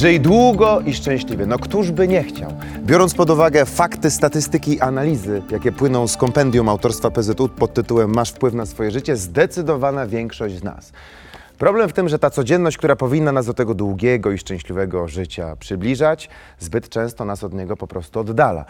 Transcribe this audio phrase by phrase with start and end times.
[0.00, 1.46] Żyj długo i szczęśliwie.
[1.46, 2.52] No któż by nie chciał?
[2.78, 8.14] Biorąc pod uwagę fakty, statystyki i analizy, jakie płyną z kompendium autorstwa PZU pod tytułem
[8.14, 10.92] Masz wpływ na swoje życie, zdecydowana większość z nas.
[11.58, 15.56] Problem w tym, że ta codzienność, która powinna nas do tego długiego i szczęśliwego życia
[15.56, 18.64] przybliżać, zbyt często nas od niego po prostu oddala.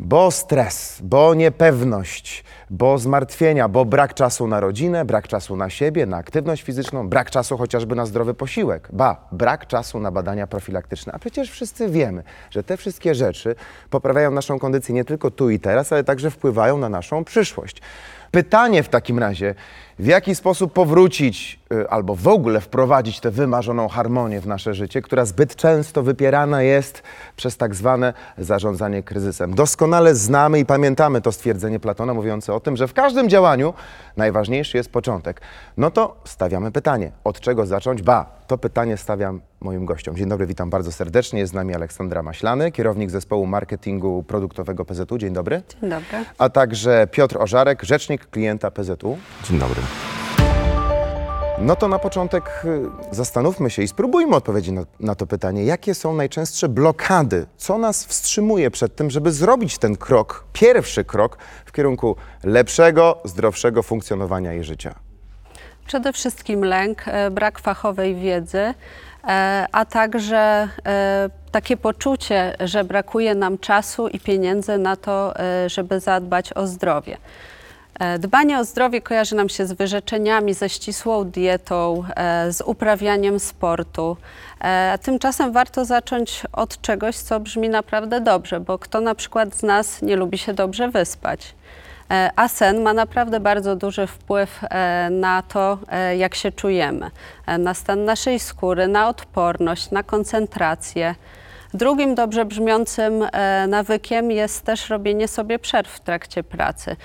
[0.00, 6.06] Bo stres, bo niepewność, bo zmartwienia, bo brak czasu na rodzinę, brak czasu na siebie,
[6.06, 11.12] na aktywność fizyczną, brak czasu chociażby na zdrowy posiłek, ba, brak czasu na badania profilaktyczne.
[11.12, 13.54] A przecież wszyscy wiemy, że te wszystkie rzeczy
[13.90, 17.82] poprawiają naszą kondycję nie tylko tu i teraz, ale także wpływają na naszą przyszłość.
[18.30, 19.54] Pytanie w takim razie,
[19.98, 25.02] w jaki sposób powrócić y, albo w ogóle wprowadzić tę wymarzoną harmonię w nasze życie,
[25.02, 27.02] która zbyt często wypierana jest
[27.36, 29.54] przez tak zwane zarządzanie kryzysem.
[29.54, 33.74] Doskonale znamy i pamiętamy to stwierdzenie Platona mówiące o tym, że w każdym działaniu
[34.16, 35.40] najważniejszy jest początek.
[35.76, 38.02] No to stawiamy pytanie, od czego zacząć?
[38.02, 40.16] Ba, to pytanie stawiam moim gościom.
[40.16, 41.40] Dzień dobry, witam bardzo serdecznie.
[41.40, 45.18] Jest z nami Aleksandra Maślany, kierownik zespołu marketingu produktowego PZU.
[45.18, 45.62] Dzień dobry.
[45.80, 46.24] Dzień dobry.
[46.38, 49.18] A także Piotr Ożarek, rzecznik klienta PZU.
[49.44, 49.83] Dzień dobry.
[51.58, 55.94] No to na początek y, zastanówmy się i spróbujmy odpowiedzieć na, na, to pytanie, jakie
[55.94, 61.72] są najczęstsze blokady, co nas wstrzymuje przed tym, żeby zrobić ten krok, pierwszy krok w
[61.72, 64.94] kierunku lepszego, zdrowszego funkcjonowania i życia.
[65.86, 68.74] Przede wszystkim lęk, e, brak fachowej wiedzy, e,
[69.72, 75.34] a także e, takie poczucie, że brakuje nam czasu i pieniędzy na to,
[75.66, 77.16] żeby zadbać o zdrowie.
[78.18, 82.04] Dbanie o zdrowie kojarzy nam się z wyrzeczeniami, ze ścisłą dietą,
[82.50, 84.16] z uprawianiem sportu.
[85.02, 90.02] Tymczasem warto zacząć od czegoś, co brzmi naprawdę dobrze, bo kto na przykład z nas
[90.02, 91.54] nie lubi się dobrze wyspać?
[92.10, 97.10] E, a sen ma naprawdę bardzo duży wpływ e, na to, e, jak się czujemy,
[97.58, 101.14] na stan naszej skóry, na odporność, na koncentrację.
[101.74, 103.24] Drugim dobrze brzmiącym
[103.68, 106.96] nawykiem jest też robienie sobie przerw w trakcie pracy.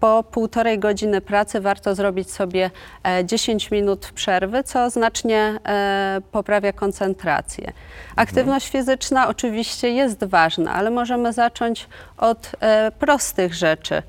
[0.00, 2.70] Po półtorej godziny pracy warto zrobić sobie
[3.24, 5.58] 10 minut przerwy, co znacznie
[6.32, 7.72] poprawia koncentrację.
[8.16, 12.52] Aktywność fizyczna oczywiście jest ważna, ale możemy zacząć od
[12.98, 14.02] prostych rzeczy.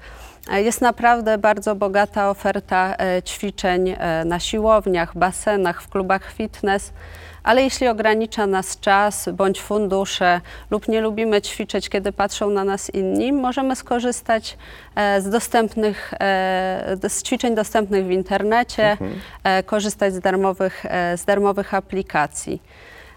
[0.57, 6.93] Jest naprawdę bardzo bogata oferta e, ćwiczeń e, na siłowniach, basenach, w klubach fitness.
[7.43, 12.89] Ale jeśli ogranicza nas czas bądź fundusze lub nie lubimy ćwiczyć, kiedy patrzą na nas
[12.89, 14.57] inni, możemy skorzystać
[14.95, 16.13] e, z dostępnych,
[17.09, 19.13] z ćwiczeń dostępnych w internecie, mhm.
[19.65, 20.85] korzystać z darmowych,
[21.15, 22.61] z darmowych aplikacji.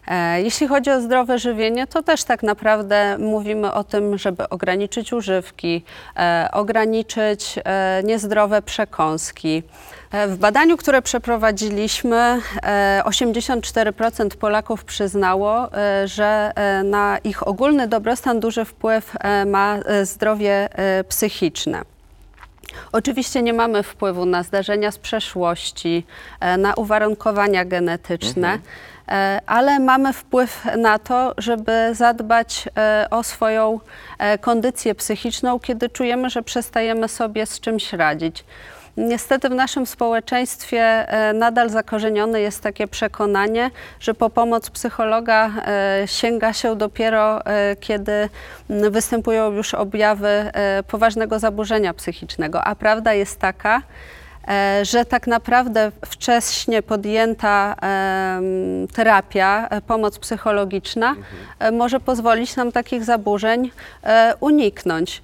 [0.06, 5.12] E, jeśli chodzi o zdrowe żywienie, to też tak naprawdę mówimy o tym, żeby ograniczyć
[5.12, 5.84] używki,
[6.16, 9.62] e, ograniczyć e, niezdrowe przekąski.
[10.28, 12.40] W badaniu, które przeprowadziliśmy,
[13.04, 15.68] 84% Polaków przyznało,
[16.04, 16.52] że
[16.84, 20.68] na ich ogólny dobrostan duży wpływ ma zdrowie
[21.08, 21.82] psychiczne.
[22.92, 26.06] Oczywiście nie mamy wpływu na zdarzenia z przeszłości,
[26.58, 28.52] na uwarunkowania genetyczne.
[28.52, 28.60] Mhm.
[29.08, 33.80] E, ale mamy wpływ na to, żeby zadbać e, o swoją
[34.18, 38.44] e, kondycję psychiczną, kiedy czujemy, że przestajemy sobie z czymś radzić.
[38.96, 43.70] Niestety w naszym społeczeństwie nadal zakorzenione jest takie przekonanie,
[44.00, 45.50] że po pomoc psychologa
[46.06, 47.40] sięga się dopiero,
[47.80, 48.28] kiedy
[48.68, 50.50] występują już objawy
[50.88, 52.64] poważnego zaburzenia psychicznego.
[52.64, 54.21] A prawda jest taka, E,
[54.82, 57.76] że tak naprawdę wcześnie podjęta
[58.94, 61.24] terapia, e, pomoc psychologiczna mhm.
[61.58, 63.70] E, może pozwolić nam takich zaburzeń
[64.40, 65.22] uniknąć.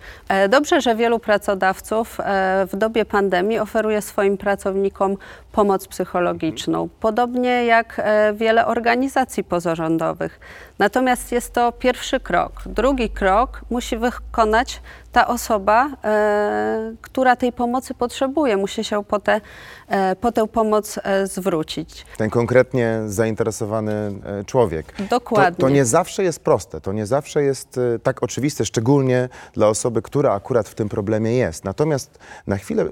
[0.48, 2.18] Dobrze, że wielu pracodawców
[2.66, 5.16] w dobie pandemii oferuje swoim pracownikom
[5.52, 8.00] pomoc psychologiczną, podobnie jak
[8.34, 10.40] wiele organizacji pozarządowych.
[10.78, 12.52] Natomiast jest to pierwszy krok.
[12.66, 14.80] Drugi krok musi wykonać
[15.12, 19.40] ta osoba, e, która tej pomocy potrzebuje, musi się po, te,
[19.88, 22.06] e, po tę pomoc e, zwrócić.
[22.16, 24.12] Ten konkretnie zainteresowany
[24.46, 24.94] człowiek.
[25.10, 25.56] Dokładnie.
[25.56, 30.02] To, to, nie zawsze jest proste, to nie zawsze jest tak oczywiste, szczególnie dla osoby,
[30.02, 31.64] która akurat w tym problemie jest.
[31.64, 32.84] Natomiast na chwilę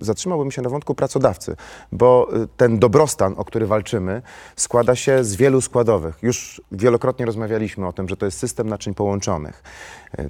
[0.00, 1.56] zatrzymałbym się na wątku pracodawcy,
[1.92, 4.22] bo ten dobrostan, o który walczymy,
[4.56, 6.18] składa się z wielu składowych.
[6.22, 9.62] Już wielokrotnie rozmawialiśmy o tym, że to jest system naczyń połączonych.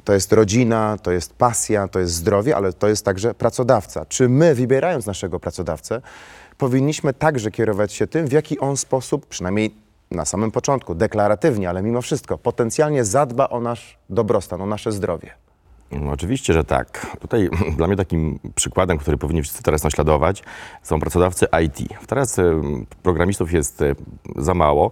[0.04, 4.06] To jest rodzina, to jest pasja, to jest zdrowie, ale to jest także pracodawca.
[4.06, 6.00] Czy my, wybierając naszego pracodawcę,
[6.58, 9.74] powinniśmy także kierować się tym, w jaki on sposób, przynajmniej
[10.10, 15.41] na samym początku, deklaratywnie, ale mimo wszystko, potencjalnie zadba o nasz dobrostan, o nasze zdrowie?
[16.00, 17.06] No, oczywiście, że tak.
[17.20, 20.42] Tutaj dla mnie takim przykładem, który powinni wszyscy teraz naśladować,
[20.82, 21.78] są pracodawcy IT.
[22.06, 22.40] Teraz
[23.02, 23.94] programistów jest y,
[24.36, 24.90] za mało.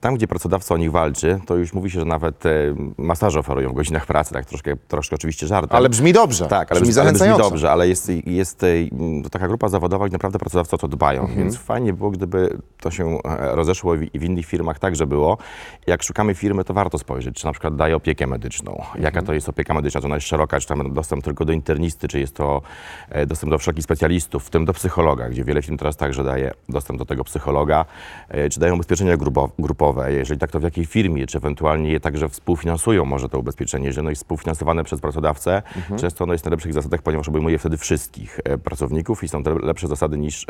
[0.00, 3.68] Tam, gdzie pracodawca o nich walczy, to już mówi się, że nawet y, masaże oferują
[3.70, 5.76] w godzinach pracy, tak troszkę, troszkę oczywiście żartem.
[5.76, 6.46] Ale brzmi dobrze.
[6.46, 8.58] Tak, ale brzmi brzmi, ale brzmi dobrze, ale jest, jest
[9.22, 11.38] to taka grupa zawodowa, gdzie naprawdę pracodawcy o to dbają, Mhm.
[11.38, 15.38] więc fajnie było, gdyby to się e, rozeszło i w- innych firmach także było.
[15.86, 18.76] Jak szukamy firmy, to warto spojrzeć, czy na przykład daje opiekę medyczną.
[18.76, 19.04] Mhm.
[19.04, 22.36] Jaka to jest opieka medyczna, jest szeroka, czy tam dostęp tylko do internisty, czy jest
[22.36, 22.62] to
[23.08, 26.50] e, dostęp do wszelkich specjalistów, w tym do psychologa, gdzie wiele firm teraz także daje
[26.68, 27.84] dostęp do tego psychologa,
[28.28, 29.16] e, czy dają ubezpieczenia
[29.58, 33.86] grupowe, jeżeli tak, to w jakiej firmie, czy ewentualnie je także współfinansują może to ubezpieczenie,
[33.86, 36.00] jeżeli ono jest współfinansowane przez pracodawcę, Mhm.
[36.00, 39.58] często ono jest na lepszych zasadach, ponieważ obejmuje wtedy wszystkich e, pracowników i są to
[39.58, 40.46] lepsze zasady niż,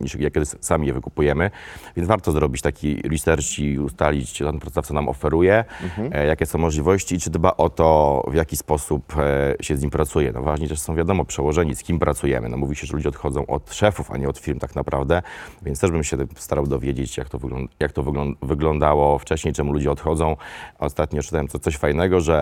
[0.00, 1.50] niż jak kiedy sami je wykupujemy,
[1.96, 5.64] więc warto zrobić taki research i ustalić, co ten pracodawca nam oferuje,
[6.12, 9.82] e, jakie są możliwości i czy dba o to, w jaki sposób e, się z
[9.82, 10.32] nim pracuje.
[10.32, 12.48] No ważni też są wiadomo przełożeni, z kim pracujemy.
[12.48, 15.22] No mówi się, że ludzie odchodzą od szefów, a nie od firm tak naprawdę,
[15.62, 17.38] więc też bym się starał dowiedzieć, jak to,
[17.80, 20.36] jak to wygląd- wyglądało wcześniej, czemu ludzie odchodzą.
[20.78, 22.38] Ostatnio czytałem co, coś fajnego, że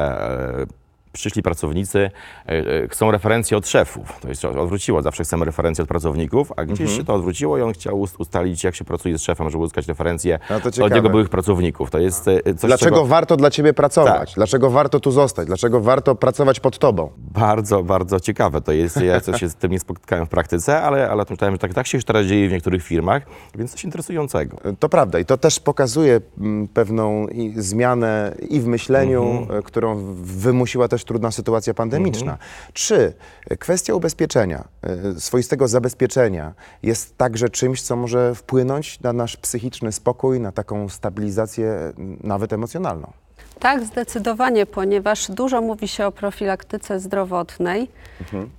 [0.61, 4.19] e, przyszli pracownicy e, e, chcą referencje od szefów.
[4.21, 5.03] To jest odwróciło.
[5.03, 8.65] Zawsze chcemy referencje od pracowników, a gdzieś się to odwróciło i on chciał ust- ustalić,
[8.65, 11.91] jak się pracuje z szefem, żeby uzyskać referencje No od jego byłych pracowników.
[11.91, 14.29] To jest e, coś, Dlaczego czego warto dla ciebie pracować?
[14.29, 14.35] Tak.
[14.35, 15.47] Dlaczego warto tu zostać?
[15.47, 17.11] Dlaczego warto pracować pod tobą?
[17.17, 19.03] bardzo, bardzo ciekawe to jest.
[19.03, 21.87] Ja coś się z tym nie spotkałem w praktyce, ale, ale myślałem, że tak, tak
[21.87, 23.23] się już teraz dzieje w niektórych firmach,
[23.55, 24.57] więc coś interesującego.
[24.79, 27.27] To prawda i to też pokazuje mm, pewną
[27.57, 32.39] zmianę i w myśleniu, e, którą wymusiła też trudna sytuacja pandemiczna.
[32.73, 33.13] Czy
[33.51, 39.93] e, kwestia ubezpieczenia, e, swoistego zabezpieczenia jest także czymś, co może wpłynąć na nasz psychiczny
[39.93, 43.13] spokój, na taką stabilizację nawet emocjonalną?
[43.61, 47.89] Tak, zdecydowanie, ponieważ dużo mówi się o profilaktyce zdrowotnej,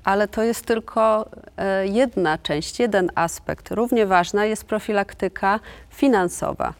[0.04, 1.26] ale to jest tylko
[1.58, 3.72] e, jedna część, jeden aspekt.
[3.72, 5.60] Równie ważna jest profilaktyka
[5.90, 6.74] finansowa,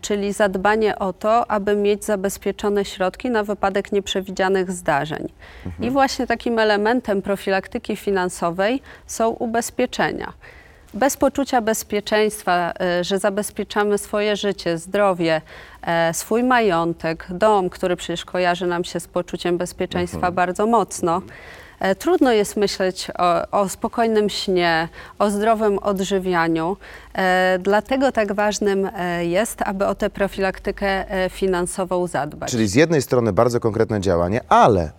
[0.00, 5.28] czyli zadbanie o to, aby mieć zabezpieczone środki na wypadek nieprzewidzianych zdarzeń.
[5.80, 10.32] I właśnie takim elementem profilaktyki finansowej są ubezpieczenia.
[10.94, 15.40] Bez poczucia bezpieczeństwa, e, że zabezpieczamy swoje życie, zdrowie,
[15.82, 21.22] e, swój majątek, dom, który przecież kojarzy nam się z poczuciem bezpieczeństwa bardzo mocno.
[21.84, 24.88] E, Trudno jest myśleć o, o spokojnym śnie,
[25.18, 26.76] o zdrowym odżywianiu.
[27.14, 32.50] E, Dlatego tak ważnym e, jest, aby o tę profilaktykę finansową zadbać.
[32.50, 34.90] Czyli z jednej strony bardzo konkretne działanie, ale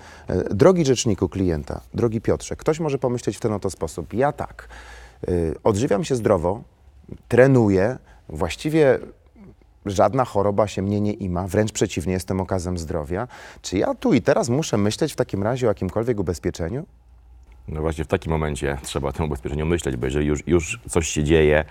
[0.51, 4.13] drogi rzeczniku klienta, drogi Piotrze, ktoś może pomyśleć w ten oto sposób.
[4.13, 4.67] Ja tak,
[5.63, 6.61] odżywiam się zdrowo,
[7.27, 7.97] trenuję,
[8.29, 8.99] właściwie
[9.85, 13.27] żadna choroba się mnie nie ima, wręcz przeciwnie, jestem okazem zdrowia.
[13.61, 16.85] Czy ja tu i teraz muszę myśleć w takim razie o jakimkolwiek ubezpieczeniu?
[17.67, 21.07] No właśnie w takim momencie trzeba o tym ubezpieczeniu myśleć, bo jeżeli już, już coś
[21.07, 21.65] się dzieje,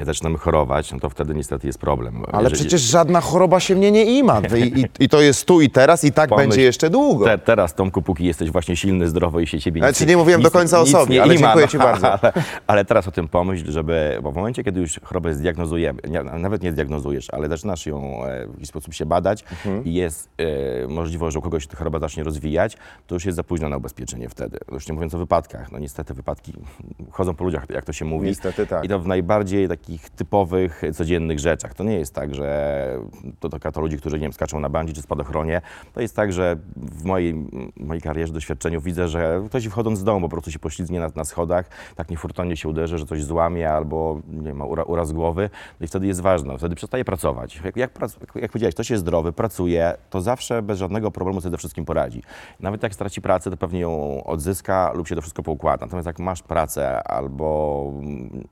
[0.00, 2.24] zaczynamy chorować, no to wtedy niestety jest problem.
[2.32, 4.40] Ale jeżeli, przecież żadna choroba się mnie nie ima.
[4.56, 7.24] I, i, to jest tu i teraz i tak Pomyśl- będzie jeszcze długo.
[7.24, 10.16] Te, teraz, Tomku, póki jesteś właśnie silny, zdrowy i się ciebie Ale nic czy nie
[10.16, 12.12] mówiłem do końca o nic sobie, nie ale ima, dziękuję no, ci bardzo.
[12.22, 12.32] Ale,
[12.66, 16.62] ale teraz o tym pomyśl, żeby, bo w momencie, kiedy już chorobę zdiagnozujemy, nie, nawet
[16.62, 19.84] nie zdiagnozujesz, ale zaczynasz ją e, w jakiś sposób się badać Mhm.
[19.84, 22.76] i jest e, możliwość, że u kogoś ta choroba zacznie rozwijać,
[23.06, 24.58] to już jest za późno na ubezpieczenie wtedy.
[24.72, 25.72] Już nie mówiąc o wypadkach.
[25.72, 26.52] No niestety wypadki
[27.10, 28.26] chodzą po ludziach, jak to się mówi.
[28.26, 28.84] Niestety tak.
[28.84, 31.74] I to w najbardziej takich typowych, codziennych rzeczach.
[31.74, 32.98] To nie jest tak, że
[33.40, 35.60] to taka to ludzi, którzy nie wiem, skaczą na bandzi czy spadochronie.
[35.92, 37.34] To jest tak, że w mojej,
[37.76, 41.24] mojej karierze, doświadczeniu widzę, że ktoś wchodząc z domu po prostu się poślizgnie na, na
[41.24, 45.50] schodach, tak niefortunnie się uderzy, że coś złamie albo nie ma ura, uraz głowy.
[45.80, 47.60] No i wtedy jest ważne, wtedy przestaje pracować.
[47.64, 47.90] Jak, jak,
[48.34, 52.22] jak, powiedziałeś, ktoś jest zdrowy, pracuje, to zawsze bez żadnego problemu sobie ze wszystkim poradzi.
[52.60, 55.86] Nawet jak straci pracę, to pewnie ją odzyska lub się to wszystko poukłada.
[55.86, 57.92] Natomiast jak masz pracę albo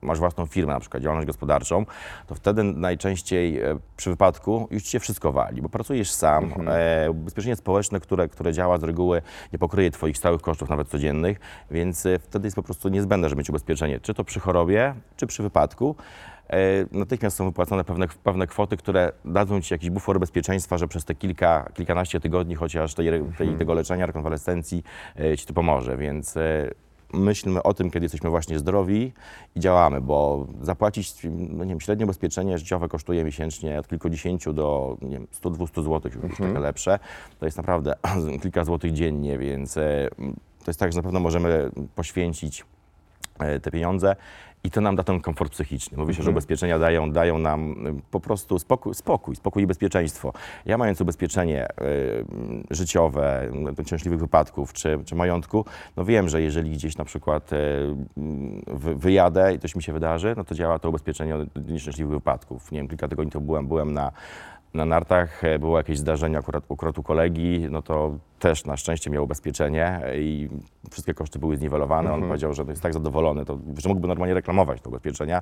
[0.01, 1.85] masz własną firmę, na przykład działalność gospodarczą,
[2.27, 6.53] to wtedy najczęściej e, przy wypadku już ci się wszystko wali, bo pracujesz sam.
[6.67, 9.21] E, ubezpieczenie społeczne, które, które działa z reguły,
[9.53, 11.39] nie pokryje twoich stałych kosztów, nawet codziennych,
[11.71, 15.27] więc e, wtedy jest po prostu niezbędne, żeby mieć ubezpieczenie, czy to przy chorobie, czy
[15.27, 15.95] przy wypadku.
[16.49, 21.05] E, Natychmiast są wypłacone pewne, pewne kwoty, które dadzą ci jakiś bufor bezpieczeństwa, że przez
[21.05, 24.83] te kilka, kilkanaście tygodni chociaż tej, tej, tego leczenia, rekonwalescencji
[25.19, 26.71] e, ci to pomoże, więc e,
[27.13, 29.13] myślmy o tym, kiedy jesteśmy właśnie zdrowi
[29.55, 34.97] i działamy, bo zapłacić no nie wiem, średnie ubezpieczenie życiowe kosztuje miesięcznie od kilkudziesięciu do
[35.01, 36.99] nie wiem, 100-200 zł, już takie lepsze.
[37.39, 37.95] To jest naprawdę
[38.43, 39.73] kilka złotych dziennie, więc
[40.63, 42.65] to jest tak, że na pewno możemy poświęcić
[43.61, 44.15] te pieniądze
[44.63, 45.97] i to nam da ten komfort psychiczny.
[45.97, 50.33] Mówi się, że ubezpieczenia dają, dają nam y, po prostu spokój, spokój, spokój i bezpieczeństwo.
[50.65, 52.25] Ja mając ubezpieczenie y,
[52.71, 55.65] życiowe do szczęśliwych wypadków czy, czy majątku,
[55.97, 57.57] no wiem, że jeżeli gdzieś na przykład y,
[58.67, 62.71] wy, wyjadę i coś mi się wydarzy, no to działa to ubezpieczenie od nieszczęśliwych wypadków.
[62.71, 64.11] Nie wiem, kilka tygodni to byłem, byłem na
[64.73, 69.09] na nartach e, było jakieś zdarzenie akurat, akurat u kolegi, no to też na szczęście
[69.09, 70.49] miał ubezpieczenie i
[70.91, 72.13] wszystkie koszty były zniwelowane.
[72.13, 75.41] On powiedział, że jest tak zadowolony, to, że mógłby normalnie reklamować te ubezpieczenia,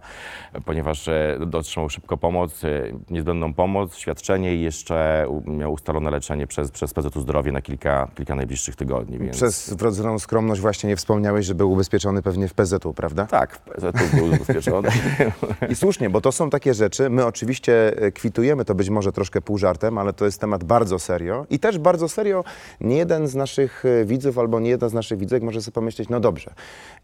[0.65, 2.69] ponieważ e, otrzymał szybko pomoc, e,
[3.09, 8.35] niezbędną pomoc, świadczenie i jeszcze miał ustalone leczenie przez, przez PZU Zdrowie na kilka, kilka
[8.35, 9.19] najbliższych tygodni.
[9.19, 9.35] Więc...
[9.35, 13.25] Przez wrodzoną skromność właśnie nie wspomniałeś, że był ubezpieczony pewnie w PZU, prawda?
[13.25, 14.89] Tak, w PZU był ubezpieczony.
[15.71, 19.41] I słusznie, bo to są takie rzeczy, my oczywiście e, kwitujemy to być może troszkę
[19.41, 22.43] pół żartem, ale to jest temat bardzo serio i też bardzo serio
[22.87, 26.09] nie jeden z naszych e, widzów albo nie jedna z naszych widzek może sobie pomyśleć,
[26.09, 26.53] no dobrze,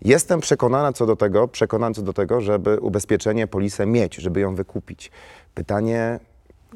[0.01, 4.55] jestem przekonana co do tego, przekonany co do tego, żeby ubezpieczenie, polisę mieć, żeby ją
[4.55, 5.11] wykupić.
[5.53, 6.19] Pytanie,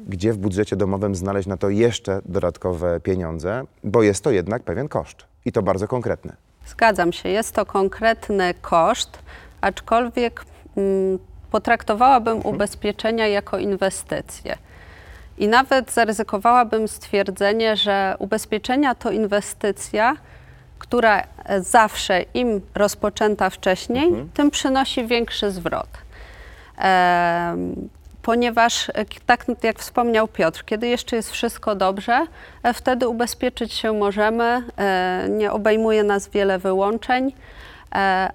[0.08, 4.88] gdzie w budżecie domowym znaleźć na to jeszcze dodatkowe pieniądze, bo jest to jednak pewien
[4.88, 6.32] koszt i to bardzo konkretny.
[6.66, 9.18] Zgadzam się, jest to konkretny koszt,
[9.60, 10.44] aczkolwiek
[10.76, 11.18] mm,
[11.50, 14.58] potraktowałabym ubezpieczenia jako inwestycje.
[15.38, 20.16] I nawet zaryzykowałabym stwierdzenie, że ubezpieczenia to inwestycja,
[20.78, 21.22] która
[21.60, 25.88] zawsze im rozpoczęta wcześniej, tym przynosi większy zwrot.
[28.22, 32.26] Ponieważ, e, k- tak jak wspomniał Piotr, kiedy jeszcze jest wszystko dobrze,
[32.62, 37.32] e, wtedy ubezpieczyć się możemy, e, nie obejmuje nas wiele wyłączeń,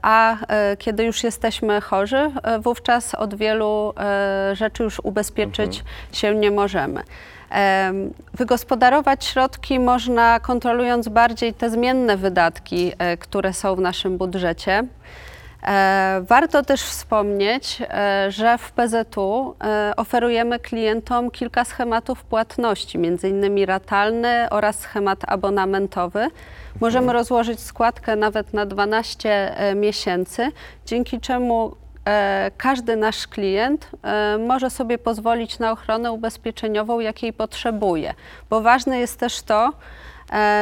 [0.02, 6.36] a e, kiedy już jesteśmy chorzy, e, wówczas od wielu e, rzeczy już ubezpieczyć się
[6.36, 7.04] nie możemy.
[7.50, 14.84] Em, Wygospodarować środki można kontrolując bardziej te zmienne wydatki, e, które są w naszym budżecie.
[15.66, 23.66] E, Warto też wspomnieć, e, że w PZU e, oferujemy klientom kilka schematów płatności, innymi
[23.66, 26.28] ratalny oraz schemat abonamentowy.
[26.82, 30.52] Możemy rozłożyć składkę nawet na 12 e, miesięcy,
[30.86, 31.76] dzięki czemu
[32.58, 33.90] każdy nasz klient
[34.48, 38.14] może sobie pozwolić na ochronę ubezpieczeniową, jakiej potrzebuje.
[38.50, 39.74] Bo ważne jest też to,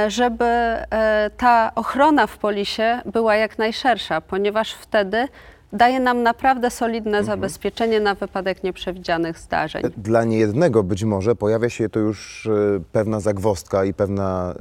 [0.08, 5.28] żeby e, ta ochrona w polisie była jak najszersza, ponieważ wtedy
[5.74, 9.84] daje nam naprawdę solidne zabezpieczenie na wypadek nieprzewidzianych zdarzeń.
[9.98, 14.54] Dla niejednego być może pojawia się to już e, pewna zagwozdka i pewna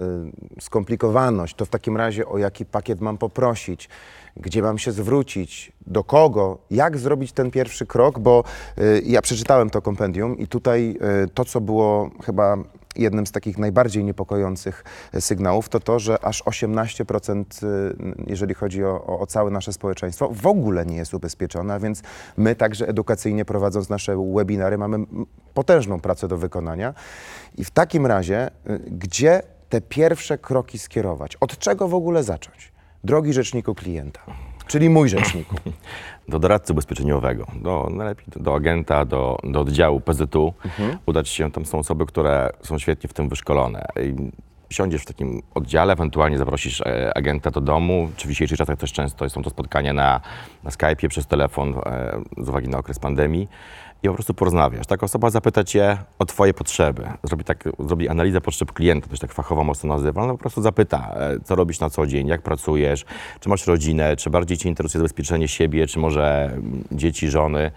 [0.56, 1.54] e, skomplikowaność.
[1.54, 3.88] To w takim razie o jaki pakiet mam poprosić?
[4.36, 5.72] Gdzie mam się zwrócić?
[5.86, 6.58] Do kogo?
[6.70, 8.18] Jak zrobić ten pierwszy krok?
[8.18, 8.44] Bo
[8.78, 12.56] e, ja przeczytałem to kompendium i tutaj e, to, co było chyba
[12.96, 17.68] jednym z takich najbardziej niepokojących e, sygnałów, to to, że aż 18%, e,
[18.26, 22.02] jeżeli chodzi o, o, o całe nasze społeczeństwo, w ogóle nie jest ubezpieczone, a więc
[22.36, 24.98] my także edukacyjnie prowadząc nasze webinary mamy
[25.54, 26.94] potężną pracę do wykonania.
[27.58, 31.36] I w takim razie, y, gdzie te pierwsze kroki skierować?
[31.36, 32.72] Od czego w ogóle zacząć?
[33.04, 34.20] Drogi rzeczniku klienta,
[34.66, 35.56] czyli mój rzeczniku.
[36.30, 40.54] do doradcy ubezpieczeniowego, do, najlepiej do, agenta, do, do oddziału PZU,
[41.06, 43.86] udać się, tam są osoby, które są świetnie w tym wyszkolone.
[44.02, 44.14] I
[44.70, 48.92] siądziesz w takim oddziale, ewentualnie zaprosisz e, agenta do domu, czy w dzisiejszych czasach też
[48.92, 50.20] często są to spotkania na,
[50.64, 53.48] na Skype'ie, przez telefon, e, z uwagi na okres pandemii.
[54.02, 54.86] I po prostu porozmawiasz.
[54.86, 57.02] Taka osoba zapyta cię o twoje potrzeby.
[57.22, 60.22] Zrobi, tak, zrobi analizę potrzeb klienta, to się tak fachowo mocno nazywa.
[60.22, 63.04] Ona po prostu zapyta, e, co robisz na co dzień, jak pracujesz,
[63.40, 67.70] czy masz rodzinę, czy bardziej cię interesuje zabezpieczenie siebie, czy może mm, dzieci, żony,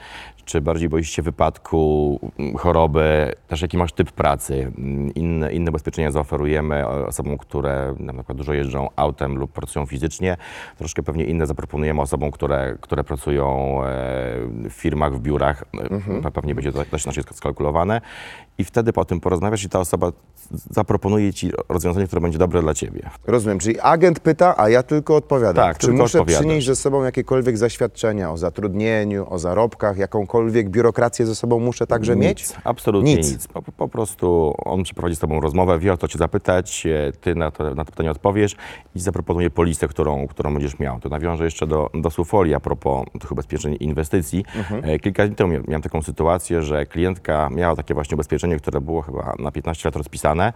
[0.46, 4.72] czy bardziej boisz się wypadku, mm, choroby, też jaki masz typ pracy.
[4.78, 10.38] Mm, Inne, inne ubezpieczenia zaoferujemy osobom, które na przykład dużo jeżdżą autem lub pracują fizycznie.
[10.78, 13.88] Troszkę pewnie inne zaproponujemy osobom, które, które pracują e,
[14.70, 15.64] w firmach, w biurach.
[16.24, 18.02] E, Pewnie będzie to też inaczej skalkulowane.
[18.58, 20.12] I wtedy po tym porozmawiasz i ta osoba
[20.72, 23.10] zaproponuje ci rozwiązanie, które będzie dobre dla ciebie.
[23.28, 25.56] Rozumiem, czyli agent pyta, a ja tylko odpowiadam.
[25.56, 26.42] Tak, Czy tylko muszę odpowiadasz.
[26.46, 30.33] przynieść ze sobą jakiekolwiek zaświadczenia o zatrudnieniu, o zarobkach, jakąkolwiek
[30.64, 32.40] biurokrację ze sobą muszę także mieć?
[32.40, 33.32] Nic, absolutnie Nic.
[33.32, 33.48] nic.
[33.48, 37.36] Po, po prostu on przeprowadzi z tobą rozmowę, wie o co cię zapytać, e, ty
[37.36, 38.56] na to, na to pytanie odpowiesz
[38.96, 41.00] i zaproponuje polisę, którą, którą będziesz miał.
[41.00, 44.46] To nawiążę jeszcze do, do Sufoli a propos tych ubezpieczeń i inwestycji.
[44.56, 44.84] Mhm.
[44.86, 48.82] E, Kilka dni temu mia- miałem taką sytuację, że klientka miała takie właśnie ubezpieczenie, które
[48.82, 50.54] było chyba na 15 lat rozpisane,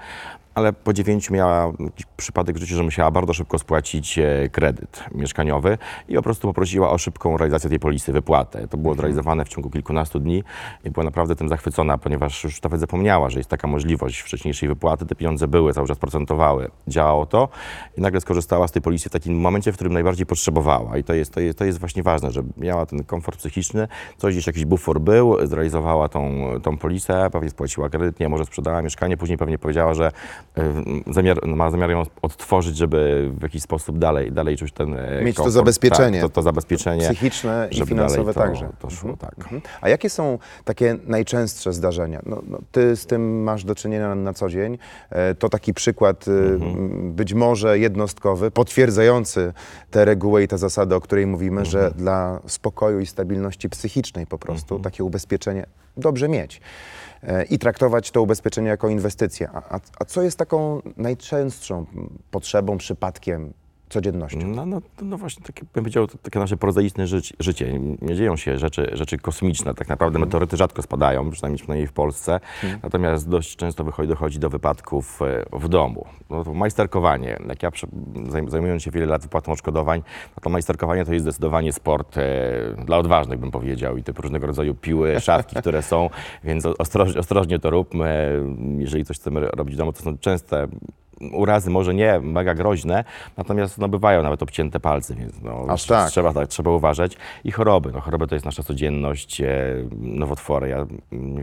[0.56, 5.04] ale po dziewięciu miała jakiś przypadek w życiu, że musiała bardzo szybko spłacić e, kredyt
[5.16, 5.78] mieszkaniowy
[6.10, 8.68] i po prostu poprosiła o szybką realizację tej polisy, wypłatę.
[8.68, 10.44] To było zrealizowane w ciągu kilkunastu dni
[10.84, 15.06] i była naprawdę tym zachwycona, ponieważ już nawet zapomniała, że jest taka możliwość wcześniejszej wypłaty.
[15.06, 17.50] Te pieniądze były, cały czas procentowały, działało to
[17.98, 20.98] i nagle skorzystała z tej polisy w takim momencie, w którym najbardziej potrzebowała.
[20.98, 24.34] I to jest, to jest, to jest właśnie ważne, że miała ten komfort psychiczny, coś
[24.34, 29.18] gdzieś jakiś bufor był, zrealizowała tą, tą polisę, pewnie spłaciła kredyt, nie, może sprzedała mieszkanie,
[29.18, 30.12] później pewnie powiedziała, że
[30.58, 30.62] y,
[31.08, 35.36] zamiar, ma zamiar ją odtworzyć, żeby w jakiś sposób dalej, dalej czuć ten e, Mieć
[35.36, 36.22] to komfort, zabezpieczenie.
[36.22, 37.04] Tak, to, to zabezpieczenie.
[37.04, 38.70] Psychiczne i finansowe to, także.
[38.80, 39.36] To szło, tak.
[39.58, 39.74] Mhm.
[39.82, 42.22] A jakie są takie najczęstsze zdarzenia?
[42.26, 44.78] No, no, ty z tym masz do czynienia na, na co dzień.
[45.10, 47.14] E, to taki przykład Mhm.
[47.14, 49.54] być może jednostkowy, potwierdzający
[49.92, 51.98] tę regułę i tę zasadę, o której mówimy, że Mhm.
[51.98, 55.66] dla spokoju i stabilności psychicznej po prostu takie ubezpieczenie
[55.98, 56.62] dobrze mieć.
[57.24, 59.50] E, I traktować to ubezpieczenie jako inwestycję.
[59.54, 61.86] A, a co jest taką najczęstszą
[62.32, 63.54] potrzebą, przypadkiem,
[63.90, 64.48] codziennością?
[64.48, 67.80] No, no, no właśnie, takie, bym powiedział, to takie nasze prozaiczne życie, życie.
[68.02, 69.74] Nie dzieją się rzeczy, rzeczy kosmiczne.
[69.74, 72.40] Tak naprawdę meteoryty rzadko spadają, przynajmniej, przynajmniej w Polsce.
[72.84, 76.06] Natomiast dość często wychodzi, dochodzi do wypadków e, w domu.
[76.30, 77.38] No, to majsterkowanie.
[77.48, 77.72] Jak ja
[78.48, 80.04] zajmując się wiele lat wypłatą odszkodowań,
[80.36, 82.24] no to majsterkowanie to jest zdecydowanie sport e,
[82.86, 83.98] dla odważnych, bym powiedział.
[83.98, 86.10] I te różnego rodzaju piły, szafki, które są,
[86.44, 88.42] więc ostrożnie, ostrożnie to róbmy.
[88.78, 90.68] Jeżeli coś chcemy robić w domu, to są częste
[91.32, 93.04] urazy może nie mega groźne,
[93.38, 96.10] natomiast no, bywają nawet obcięte palce, więc no, Aż tak.
[96.10, 97.18] trzeba, tak, trzeba uważać.
[97.44, 97.92] I choroby.
[97.92, 99.48] No, choroby to jest nasza codzienność, e,
[99.92, 100.70] nowotwory.
[100.70, 100.86] Ja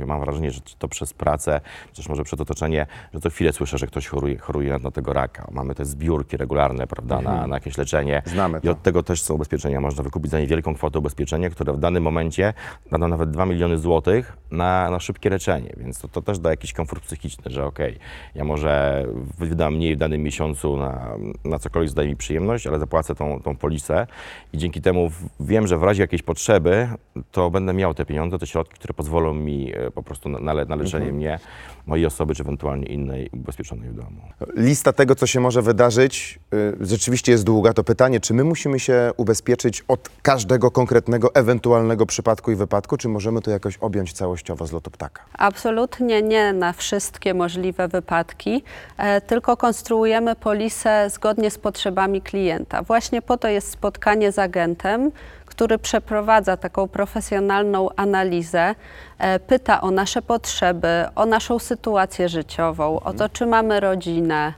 [0.07, 3.79] mam wrażenie, że to przez pracę, czy też może przez otoczenie, że co chwilę słyszę,
[3.79, 5.47] że ktoś choruje, choruje na, tego raka.
[5.51, 8.23] Mamy te zbiórki regularne, prawda, na, na jakieś leczenie.
[8.27, 8.71] Znamy I to.
[8.71, 9.81] od tego też są ubezpieczenia.
[9.81, 12.53] Można wykupić za niewielką kwotę ubezpieczenie, które w danym momencie
[12.93, 15.73] da nawet 2 miliony złotych na, na szybkie leczenie.
[15.77, 17.99] Więc to, to też da jakiś komfort psychiczny, że okej,
[18.35, 19.05] ja może
[19.39, 23.57] wydam mniej w danym miesiącu na, na cokolwiek zdaje mi przyjemność, ale zapłacę tą, tą
[23.57, 24.07] polisę
[24.53, 26.89] i dzięki temu wiem, że w razie jakiejś potrzeby
[27.33, 30.65] to będę miał te pieniądze, te środki, które pozwolą mi e, po prostu na, na,
[30.65, 31.39] na leczenie mnie,
[31.87, 34.21] mojej osoby, czy ewentualnie innej ubezpieczonej w domu.
[34.57, 37.73] Lista tego, co się może wydarzyć, y, rzeczywiście jest długa.
[37.73, 43.09] To pytanie, czy my musimy się ubezpieczyć od każdego konkretnego, ewentualnego przypadku i wypadku, czy
[43.09, 45.23] możemy to jakoś objąć całościowo z lotu ptaka?
[45.39, 48.63] Absolutnie nie na wszystkie możliwe wypadki,
[48.97, 52.83] e, tylko konstruujemy polisę zgodnie z potrzebami klienta.
[52.83, 55.11] Właśnie po to jest spotkanie z agentem,
[55.47, 58.75] który przeprowadza taką profesjonalną analizę,
[59.19, 64.53] e, pyta o nasze potrzeby, o naszą sytuację życiową, o to, czy mamy rodzinę,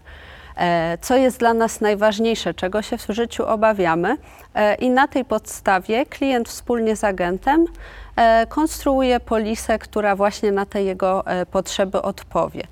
[0.57, 4.17] e, co jest dla nas najważniejsze, czego się w życiu obawiamy.
[4.55, 7.65] E, I na tej podstawie klient wspólnie z agentem
[8.49, 12.63] konstruuje polisę, która właśnie na te jego potrzeby odpowie.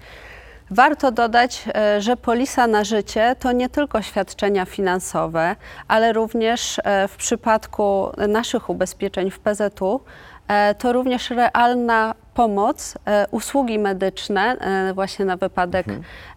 [0.70, 5.56] Warto dodać, e, że polisa na życie to nie tylko świadczenia finansowe,
[5.88, 10.00] ale również e, w przypadku naszych ubezpieczeń w PZU
[10.48, 12.94] e, to również realna pomoc,
[13.30, 14.56] usługi medyczne
[14.94, 15.86] właśnie na wypadek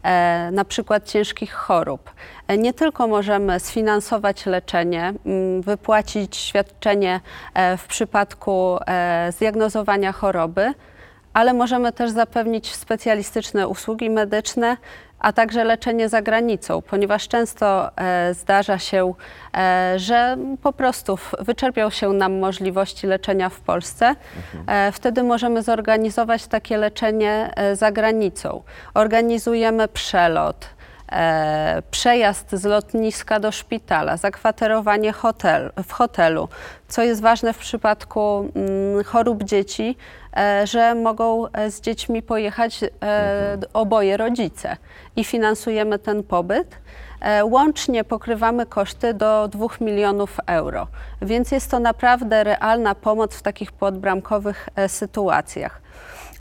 [0.03, 2.11] e, na przykład ciężkich chorób.
[2.57, 5.13] Nie tylko możemy sfinansować leczenie,
[5.61, 7.19] wypłacić świadczenie
[7.77, 8.77] w przypadku
[9.29, 10.73] zdiagnozowania choroby,
[11.37, 14.77] ale możemy też zapewnić specjalistyczne usługi medyczne,
[15.19, 19.13] a także leczenie za granicą, ponieważ często e, zdarza się,
[19.57, 24.15] e, że po prostu wyczerpią się nam możliwości leczenia w Polsce.
[24.67, 28.63] E, wtedy możemy zorganizować takie leczenie e, za granicą.
[28.93, 30.76] Organizujemy przelot.
[31.11, 36.49] E, przejazd z lotniska do szpitala, zakwaterowanie hotel, w hotelu,
[36.87, 39.97] co jest ważne w przypadku mm, chorób dzieci,
[40.37, 42.87] e, że mogą e, z dziećmi pojechać e,
[43.57, 44.77] d- oboje rodzice
[45.15, 46.75] i finansujemy ten pobyt.
[47.21, 50.87] E, Łącznie pokrywamy koszty do 2 milionów euro,
[51.21, 55.81] więc jest to naprawdę realna pomoc w takich podbramkowych e, sytuacjach.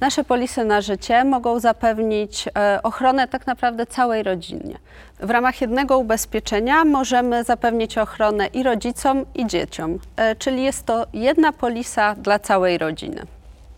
[0.01, 4.79] Nasze polisy na życie mogą zapewnić e, ochronę tak naprawdę całej rodzinie.
[5.21, 11.07] W ramach jednego ubezpieczenia możemy zapewnić ochronę i rodzicom, i dzieciom, e, czyli jest to
[11.13, 13.27] jedna polisa dla całej rodziny.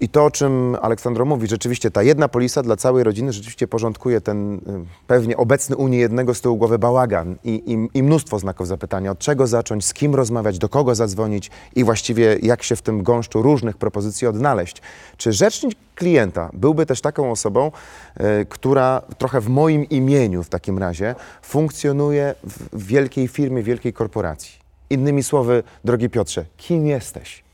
[0.01, 4.21] I to, o czym Aleksandro mówi, rzeczywiście ta jedna polisa dla całej rodziny rzeczywiście porządkuje
[4.21, 4.61] ten y,
[5.07, 9.11] pewnie obecny u niejednego z tyłu głowy bałagan i, i, i mnóstwo znaków zapytania.
[9.11, 13.03] Od czego zacząć, z kim rozmawiać, do kogo zadzwonić i właściwie jak się w tym
[13.03, 14.83] gąszczu różnych propozycji odnaleźć.
[15.17, 17.73] Czy rzecznik klienta byłby też taką osobą,
[18.21, 23.93] y, która trochę w moim imieniu w takim razie funkcjonuje w w wielkiej firmie, wielkiej
[23.93, 24.59] korporacji?
[24.91, 27.48] Innymi słowy, drogi Piotrze, kim jesteś?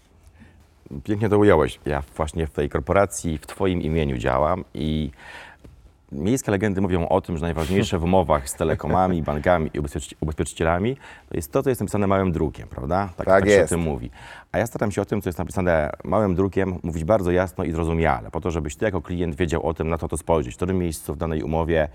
[1.04, 1.80] Pięknie to ująłeś.
[1.86, 5.10] Ja właśnie w tej korporacji w Twoim imieniu działam i
[6.12, 10.96] miejskie legendy mówią o tym, że najważniejsze w umowach z telekomami, bankami i ubezpieczy- ubezpieczycielami
[11.28, 13.08] to jest to, co jest napisane małym drukiem, prawda?
[13.16, 13.72] Tak się jest.
[13.72, 14.10] o tym mówi.
[14.52, 17.72] A ja staram się o tym, co jest napisane małym drukiem, mówić bardzo jasno i
[17.72, 20.56] zrozumiale, po to, żebyś ty jako klient wiedział o tym, na co to spojrzeć, w
[20.56, 21.88] którym miejscu w danej umowie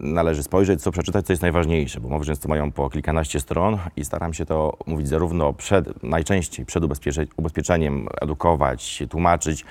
[0.00, 4.04] należy spojrzeć, co przeczytać, co jest najważniejsze, bo umowy często mają po kilkanaście stron i
[4.04, 9.64] staram się to mówić zarówno przed, najczęściej przed ubezpiecze, ubezpieczeniem, edukować, tłumaczyć,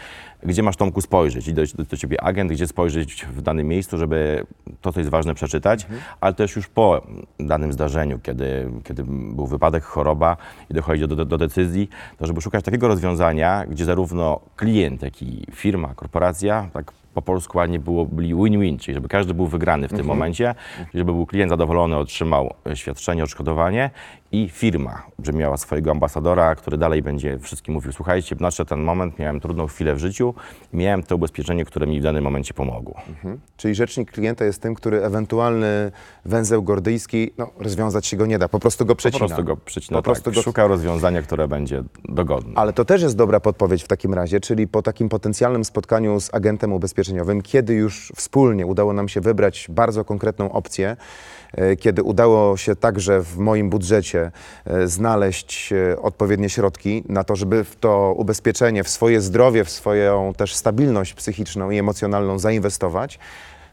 [0.45, 3.97] gdzie masz Tomku spojrzeć, i do, do, do ciebie agent, gdzie spojrzeć w danym miejscu,
[3.97, 4.45] żeby
[4.81, 5.87] to, co jest ważne, przeczytać,
[6.21, 7.01] ale też już po
[7.39, 10.37] danym zdarzeniu, kiedy, kiedy był wypadek, choroba
[10.69, 15.21] i dochodzi do, do, do decyzji, to żeby szukać takiego rozwiązania, gdzie zarówno klient, jak
[15.21, 19.87] i firma, korporacja, tak po polsku ładnie było, byli win-win, czyli żeby każdy był wygrany
[19.87, 20.55] w tym momencie,
[20.93, 23.89] żeby był klient zadowolony, otrzymał świadczenie, odszkodowanie
[24.31, 29.19] i firma, że miała swojego ambasadora, który dalej będzie wszystkim mówił, słuchajcie, nadszedł ten moment,
[29.19, 30.32] miałem trudną chwilę w życiu
[30.73, 33.01] miałem to ubezpieczenie, które mi w danym momencie pomogło.
[33.57, 35.91] Czyli rzecznik klienta jest tym, który ewentualny
[36.25, 39.19] węzeł gordyjski, no rozwiązać się go nie da, po prostu go Po przecina.
[39.27, 42.53] prostu go przycina, Po prostu tak, go- szuka rozwiązania, które będzie dogodne.
[42.55, 46.33] Ale to też jest dobra podpowiedź w takim razie, czyli po takim potencjalnym spotkaniu z
[46.33, 50.97] agentem ubezpieczeniowym, kiedy już wspólnie udało nam się wybrać bardzo konkretną opcję,
[51.53, 54.31] e, kiedy udało się także w moim budżecie
[54.65, 59.69] e, znaleźć e, odpowiednie środki na to, żeby w to ubezpieczenie, w swoje zdrowie, w
[59.69, 63.19] swoją też stabilność psychiczną i emocjonalną zainwestować,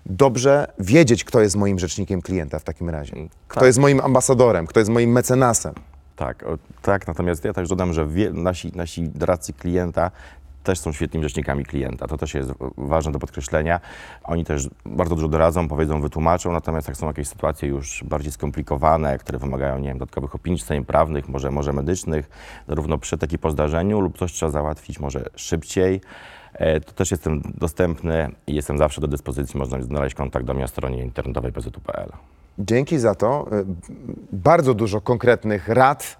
[0.07, 3.13] dobrze wiedzieć, kto jest moim rzecznikiem klienta w takim razie.
[3.49, 3.67] Kto Tak.
[3.67, 5.75] jest moim ambasadorem, kto jest moim mecenasem.
[6.17, 10.11] Tak, o, tak, natomiast ja też dodam, że wie, nasi, nasi doradcy klienta
[10.63, 12.07] też są świetnymi rzecznikami klienta.
[12.07, 13.81] To też jest ważne do podkreślenia.
[14.25, 19.19] Oni też bardzo dużo doradzą, powiedzą, wytłumaczą, natomiast jak są jakieś sytuacje już bardziej skomplikowane,
[19.19, 22.31] które wymagają, nie wiem, dodatkowych opinii prawnych, może, może medycznych,
[22.69, 26.01] zarówno przed, jak i po zdarzeniu lub coś trzeba załatwić może szybciej,
[26.87, 29.59] to też jestem dostępny i jestem zawsze do dyspozycji.
[29.59, 32.13] Można znaleźć kontakt do mnie na stronie internetowej pzu.pl.
[32.59, 33.47] Dzięki za to.
[33.53, 33.65] Y,
[34.33, 36.17] Bardzo dużo konkretnych rad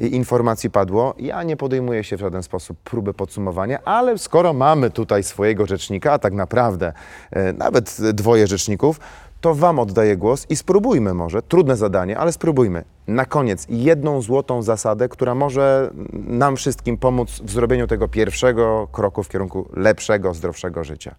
[0.00, 1.14] i informacji padło.
[1.18, 6.12] Ja nie podejmuję się w żaden sposób próby podsumowania, ale skoro mamy tutaj swojego rzecznika,
[6.12, 6.92] a tak naprawdę
[7.36, 9.00] y, nawet dwoje rzeczników,
[9.40, 12.84] to Wam oddaję głos i spróbujmy może, trudne zadanie, ale spróbujmy.
[13.06, 19.22] Na koniec jedną złotą zasadę, która może nam wszystkim pomóc w zrobieniu tego pierwszego kroku
[19.22, 21.14] w kierunku lepszego, zdrowszego życia.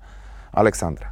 [0.52, 1.12] Aleksandra.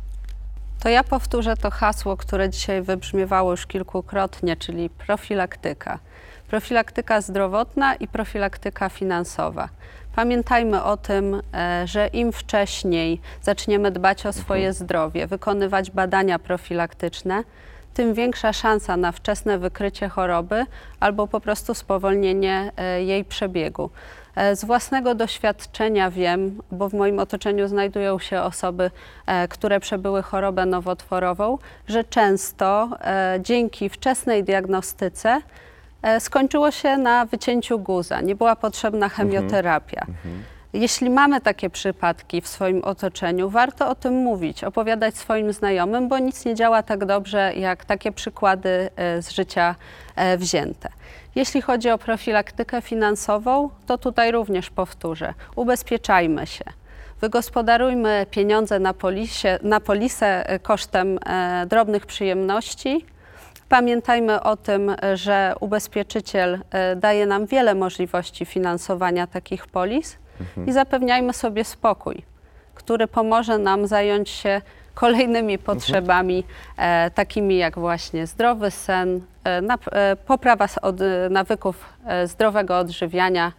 [0.79, 5.99] To ja powtórzę to hasło, które dzisiaj wybrzmiewało już kilkukrotnie, czyli profilaktyka.
[6.47, 9.69] Profilaktyka zdrowotna i profilaktyka finansowa.
[10.17, 17.43] Pamiętajmy o tym, e, że im wcześniej zaczniemy dbać o swoje zdrowie, wykonywać badania profilaktyczne,
[17.93, 20.65] tym większa szansa na wczesne wykrycie choroby
[20.99, 23.89] albo po prostu spowolnienie e, jej przebiegu.
[24.35, 28.91] E, Z własnego doświadczenia wiem, bo w moim otoczeniu znajdują się osoby,
[29.49, 32.89] które przebyły chorobę nowotworową, że często
[33.39, 35.41] dzięki wczesnej diagnostyce
[36.19, 38.21] skończyło się na wycięciu guza.
[38.21, 40.05] Nie była potrzebna chemioterapia.
[40.73, 46.19] Jeśli mamy takie przypadki w swoim otoczeniu, warto o tym mówić, opowiadać swoim znajomym, bo
[46.19, 49.75] nic nie działa tak dobrze jak takie przykłady e, z życia
[50.15, 50.89] e, wzięte.
[51.35, 56.65] Jeśli chodzi o profilaktykę finansową, to tutaj również powtórzę: ubezpieczajmy się.
[57.21, 63.05] Wygospodarujmy pieniądze na, polisie, na polisę e, kosztem e, drobnych przyjemności.
[63.69, 70.17] Pamiętajmy o tym, że ubezpieczyciel e, daje nam wiele możliwości finansowania takich polis
[70.67, 72.21] i zapewniajmy sobie spokój,
[72.75, 74.61] który pomoże nam zająć się
[74.93, 76.43] kolejnymi potrzebami,
[76.77, 80.95] e, takimi jak właśnie zdrowy sen, e, poprawa od,
[81.29, 81.93] nawyków
[82.25, 83.51] zdrowego odżywiania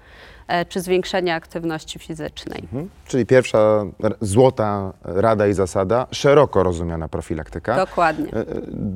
[0.69, 2.61] czy zwiększenia aktywności fizycznej.
[2.63, 2.89] Mhm.
[3.07, 3.85] Czyli pierwsza
[4.21, 7.77] złota rada i zasada, szeroko rozumiana profilaktyka.
[7.77, 8.33] Dokładnie.
[8.33, 8.45] E, e,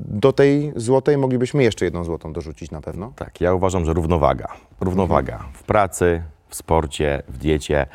[0.06, 3.12] Do tej złotej moglibyśmy jeszcze jedną złotą dorzucić na pewno.
[3.16, 4.48] Tak, ja uważam, że równowaga.
[4.80, 7.86] Równowaga w pracy, w sporcie, w diecie.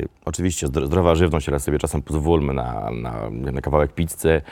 [0.00, 4.42] Y, Oczywiście zdro- zdrowa żywność, ale sobie czasem pozwólmy na, na, na kawałek pizzy.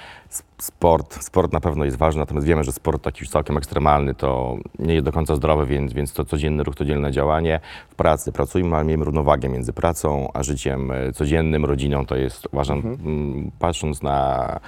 [0.59, 4.57] Sport, sport na pewno jest ważny, natomiast wiemy, że sport taki już całkiem ekstremalny to
[4.79, 7.61] nie jest do końca zdrowy, więc, więc to codzienny ruch, codzienne działanie.
[7.89, 12.07] W pracy pracujmy, ale miejmy równowagę między pracą a życiem y, codziennym, rodziną.
[12.07, 14.61] To jest, uważam, mm, patrząc na,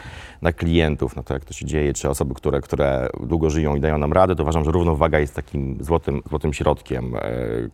[0.42, 3.80] na klientów, na to, jak to się dzieje, czy osoby, które, które długo żyją i
[3.80, 7.20] dają nam radę, to uważam, że równowaga jest takim złotym, złotym środkiem, e,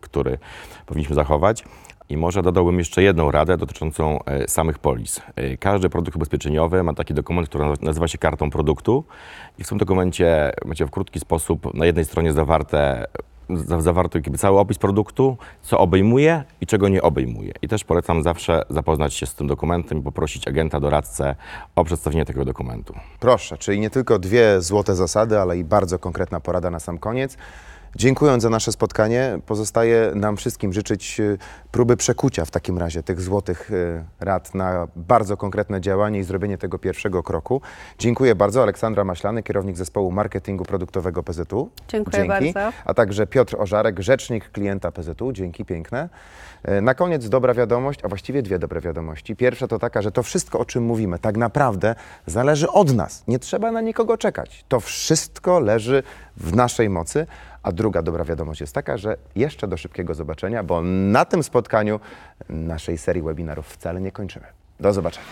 [0.01, 0.37] który
[0.85, 1.63] powinniśmy zachować.
[2.11, 5.21] I może dodałbym jeszcze jedną radę dotyczącą e, samych polis.
[5.35, 9.03] E, Każdy produkt ubezpieczeniowy ma taki dokument, który nazywa się kartą produktu
[9.57, 13.05] i w tym dokumencie macie w krótki sposób na jednej stronie zawarte
[13.49, 17.51] za- zawarty cały opis produktu, co obejmuje i czego nie obejmuje.
[17.61, 21.35] I też polecam zawsze zapoznać się z tym dokumentem i poprosić agenta, doradcę
[21.75, 22.93] o przedstawienie tego dokumentu.
[23.19, 27.37] Proszę, czyli nie tylko dwie złote zasady, ale i bardzo konkretna porada na sam koniec.
[27.95, 31.37] Dziękując za nasze spotkanie, pozostaje nam wszystkim życzyć y,
[31.71, 36.57] próby przekucia w takim razie tych złotych y, rad na bardzo konkretne działanie i zrobienie
[36.57, 37.61] tego pierwszego kroku.
[37.99, 38.63] Dziękuję bardzo.
[38.63, 41.69] Aleksandra Maślany, kierownik zespołu marketingu produktowego PZU.
[41.87, 42.53] Dziękuję Dzięki.
[42.53, 42.77] bardzo.
[42.85, 45.31] A także Piotr Ożarek, rzecznik klienta PZU.
[45.31, 46.09] Dzięki piękne.
[46.63, 49.35] E, Na koniec dobra wiadomość, a właściwie dwie dobre wiadomości.
[49.35, 53.23] Pierwsza to taka, że to wszystko, o czym mówimy, tak naprawdę zależy od nas.
[53.27, 54.65] Nie trzeba na nikogo czekać.
[54.67, 56.03] To wszystko leży
[56.37, 57.27] w naszej mocy.
[57.63, 61.99] A druga dobra wiadomość jest taka, że jeszcze do szybkiego zobaczenia, bo na tym spotkaniu
[62.49, 64.45] naszej serii webinarów wcale nie kończymy.
[64.79, 65.27] Do zobaczenia.